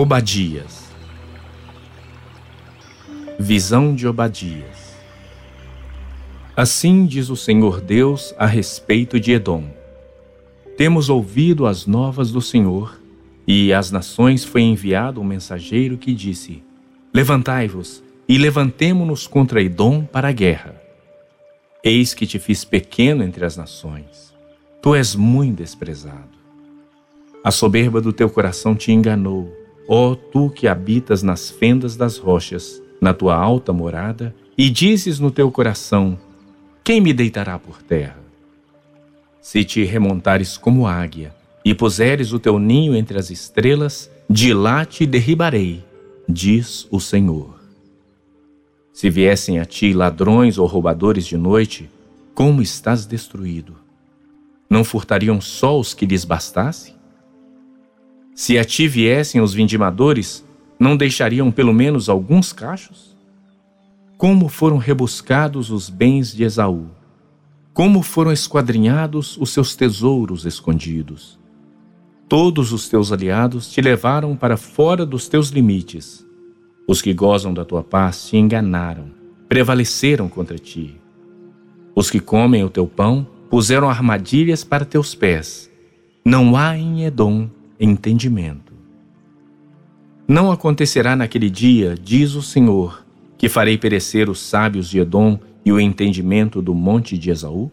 [0.00, 0.92] Obadias
[3.36, 4.96] Visão de Obadias
[6.56, 9.64] Assim diz o Senhor Deus a respeito de Edom.
[10.76, 12.96] Temos ouvido as novas do Senhor,
[13.44, 16.62] e às nações foi enviado um mensageiro que disse:
[17.12, 20.80] Levantai-vos e levantemo-nos contra Edom para a guerra.
[21.82, 24.32] Eis que te fiz pequeno entre as nações.
[24.80, 26.38] Tu és muito desprezado.
[27.42, 29.58] A soberba do teu coração te enganou
[29.90, 35.30] Ó tu que habitas nas fendas das rochas, na tua alta morada, e dizes no
[35.30, 36.18] teu coração:
[36.84, 38.18] Quem me deitará por terra?
[39.40, 44.84] Se te remontares como águia, e puseres o teu ninho entre as estrelas, de lá
[44.84, 45.82] te derribarei,
[46.28, 47.58] diz o Senhor.
[48.92, 51.88] Se viessem a ti ladrões ou roubadores de noite,
[52.34, 53.74] como estás destruído?
[54.68, 56.97] Não furtariam só os que lhes bastasse?
[58.38, 60.46] Se a ti viessem os vindimadores,
[60.78, 63.18] não deixariam pelo menos alguns cachos?
[64.16, 66.86] Como foram rebuscados os bens de Esaú?
[67.74, 71.36] Como foram esquadrinhados os seus tesouros escondidos?
[72.28, 76.24] Todos os teus aliados te levaram para fora dos teus limites.
[76.86, 79.10] Os que gozam da tua paz te enganaram,
[79.48, 80.94] prevaleceram contra ti.
[81.92, 85.68] Os que comem o teu pão puseram armadilhas para teus pés.
[86.24, 88.72] Não há em Edom entendimento.
[90.26, 93.04] Não acontecerá naquele dia, diz o Senhor,
[93.38, 97.70] que farei perecer os sábios de Edom e o entendimento do monte de Esaú?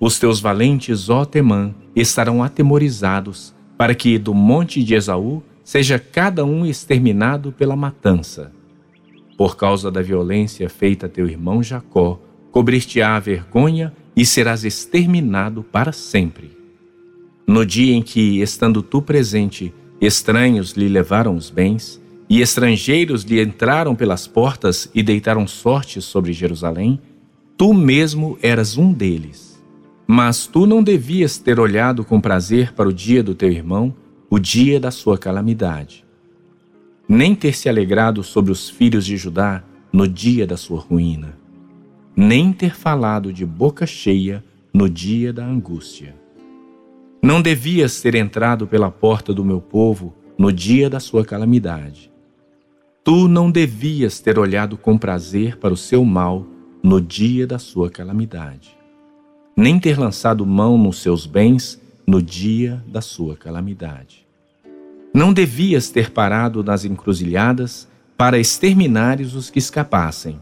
[0.00, 6.44] Os teus valentes, ó Temã, estarão atemorizados, para que do monte de Esaú seja cada
[6.44, 8.50] um exterminado pela matança.
[9.36, 15.62] Por causa da violência feita a teu irmão Jacó, cobrir-te-á a vergonha e serás exterminado
[15.62, 16.57] para sempre.
[17.48, 23.42] No dia em que, estando tu presente, estranhos lhe levaram os bens, e estrangeiros lhe
[23.42, 27.00] entraram pelas portas e deitaram sorte sobre Jerusalém,
[27.56, 29.58] tu mesmo eras um deles.
[30.06, 33.94] Mas tu não devias ter olhado com prazer para o dia do teu irmão,
[34.28, 36.04] o dia da sua calamidade,
[37.08, 41.34] nem ter se alegrado sobre os filhos de Judá no dia da sua ruína,
[42.14, 46.14] nem ter falado de boca cheia no dia da angústia.
[47.28, 52.10] Não devias ter entrado pela porta do meu povo no dia da sua calamidade.
[53.04, 56.46] Tu não devias ter olhado com prazer para o seu mal
[56.82, 58.74] no dia da sua calamidade,
[59.54, 64.26] nem ter lançado mão nos seus bens no dia da sua calamidade.
[65.12, 70.40] Não devias ter parado nas encruzilhadas para exterminares os que escapassem,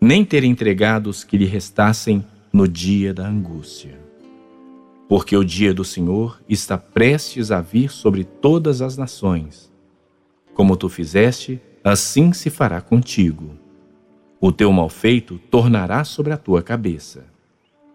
[0.00, 4.01] nem ter entregado os que lhe restassem no dia da angústia
[5.12, 9.70] porque o dia do Senhor está prestes a vir sobre todas as nações.
[10.54, 13.50] Como tu fizeste, assim se fará contigo.
[14.40, 17.26] O teu malfeito tornará sobre a tua cabeça.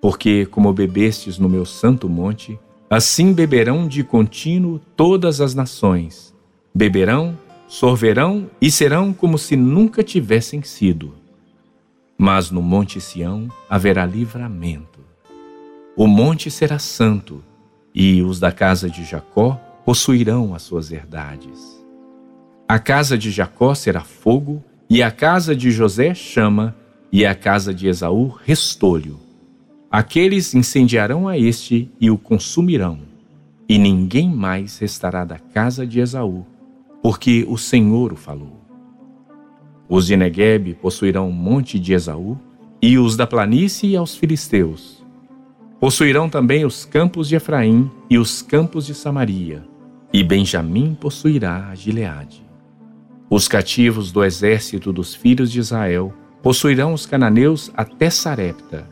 [0.00, 2.58] Porque, como bebestes no meu santo monte,
[2.88, 6.34] assim beberão de contínuo todas as nações.
[6.74, 11.12] Beberão, sorverão e serão como se nunca tivessem sido.
[12.16, 14.91] Mas no monte Sião haverá livramento
[15.94, 17.44] o monte será santo,
[17.94, 21.84] e os da casa de Jacó possuirão as suas herdades.
[22.66, 26.74] A casa de Jacó será fogo, e a casa de José chama,
[27.12, 29.20] e a casa de Esaú restolho.
[29.90, 33.00] Aqueles incendiarão a este e o consumirão,
[33.68, 36.46] e ninguém mais restará da casa de Esaú,
[37.02, 38.62] porque o Senhor o falou.
[39.90, 42.38] Os de Negueb possuirão o monte de Esaú,
[42.80, 45.01] e os da planície aos filisteus
[45.82, 49.64] Possuirão também os campos de Efraim e os campos de Samaria,
[50.12, 52.46] e Benjamim possuirá a Gileade.
[53.28, 58.88] Os cativos do exército dos filhos de Israel possuirão os cananeus até Sarepta,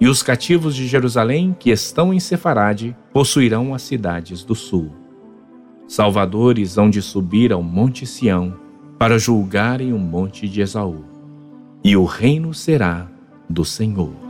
[0.00, 4.92] e os cativos de Jerusalém que estão em Sefarade possuirão as cidades do sul.
[5.86, 8.56] Salvadores hão de subir ao monte Sião
[8.98, 11.04] para julgarem o monte de Esaú,
[11.84, 13.08] e o reino será
[13.46, 14.23] do Senhor.